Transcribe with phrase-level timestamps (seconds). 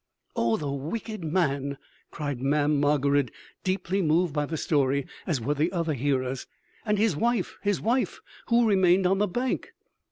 [0.35, 1.77] "Oh, the wicked man!"
[2.09, 3.29] cried Mamm' Margarid
[3.63, 6.47] deeply moved by the story as were the other hearers.
[6.87, 7.59] "And his wife!...
[7.61, 8.19] his wife...
[8.47, 9.73] who remained on the bank?